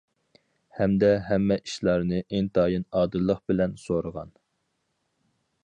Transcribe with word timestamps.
ھەمدە 0.77 1.09
ھەممە 1.27 1.57
ئىشلارنى 1.65 2.21
ئىنتايىن 2.37 2.87
ئادىللىق 3.01 3.45
بىلەن 3.53 3.77
سورىغان. 3.83 4.35